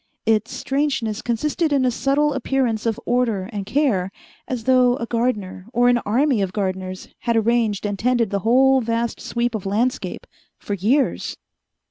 [0.25, 4.09] Its strangeness consisted in a subtle appearance of order and care,
[4.47, 8.81] as though a gardener or an army of gardeners had arranged and tended the whole
[8.81, 10.25] vast sweep of landscape
[10.57, 11.37] for years.